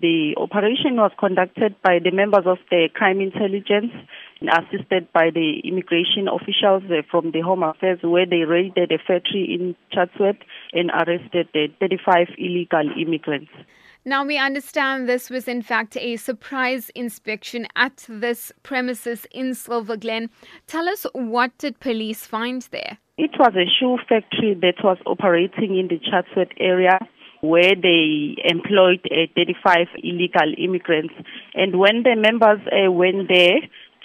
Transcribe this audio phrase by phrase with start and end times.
[0.00, 3.90] The operation was conducted by the members of the crime intelligence
[4.40, 8.98] and assisted by the immigration officials uh, from the Home Affairs where they raided a
[8.98, 10.38] factory in Chatsworth
[10.72, 13.50] and arrested uh, 35 illegal immigrants.
[14.04, 20.30] Now, we understand this was in fact a surprise inspection at this premises in Silverglen.
[20.68, 22.98] Tell us what did police find there?
[23.18, 27.00] It was a shoe factory that was operating in the Chatsworth area
[27.40, 31.14] where they employed uh, 35 illegal immigrants.
[31.54, 33.60] And when the members uh, went there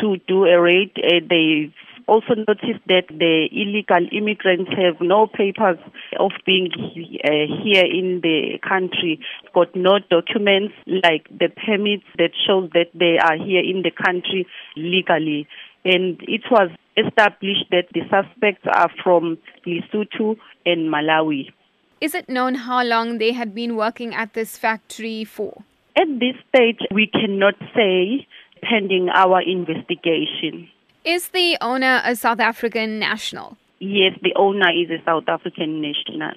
[0.00, 1.72] to do a raid, uh, they
[2.08, 5.78] also noticed that the illegal immigrants have no papers
[6.18, 9.20] of being uh, here in the country,
[9.54, 14.46] got no documents like the permits that shows that they are here in the country
[14.74, 15.46] legally.
[15.84, 21.52] And it was established that the suspects are from Lesotho and Malawi.
[22.00, 25.64] Is it known how long they had been working at this factory for?
[25.96, 28.26] At this stage, we cannot say
[28.62, 30.68] pending our investigation.
[31.04, 33.56] Is the owner a South African national?
[33.80, 36.34] Yes, the owner is a South African national.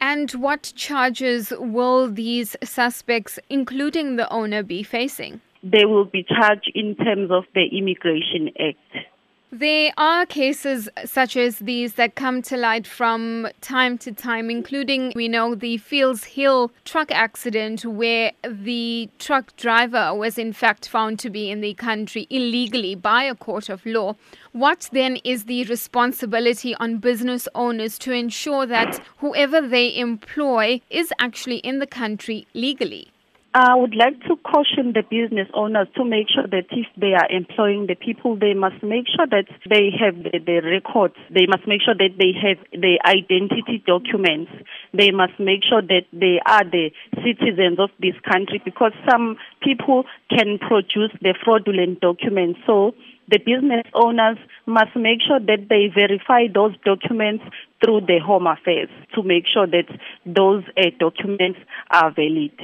[0.00, 5.42] And what charges will these suspects, including the owner, be facing?
[5.62, 9.06] They will be charged in terms of the Immigration Act.
[9.54, 15.12] There are cases such as these that come to light from time to time, including,
[15.14, 21.18] we know, the Fields Hill truck accident, where the truck driver was in fact found
[21.18, 24.16] to be in the country illegally by a court of law.
[24.52, 31.12] What then is the responsibility on business owners to ensure that whoever they employ is
[31.18, 33.08] actually in the country legally?
[33.54, 37.28] I would like to caution the business owners to make sure that if they are
[37.28, 41.16] employing the people, they must make sure that they have the, the records.
[41.28, 44.50] They must make sure that they have the identity documents.
[44.94, 50.04] They must make sure that they are the citizens of this country because some people
[50.30, 52.58] can produce the fraudulent documents.
[52.64, 52.94] So
[53.28, 57.44] the business owners must make sure that they verify those documents
[57.84, 59.92] through the Home Affairs to make sure that
[60.24, 61.60] those uh, documents
[61.90, 62.56] are valid.